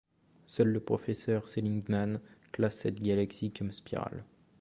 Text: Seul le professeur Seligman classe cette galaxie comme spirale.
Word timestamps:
Seul 0.47 0.69
le 0.69 0.79
professeur 0.79 1.47
Seligman 1.47 2.21
classe 2.51 2.79
cette 2.79 3.03
galaxie 3.03 3.53
comme 3.53 3.71
spirale. 3.71 4.25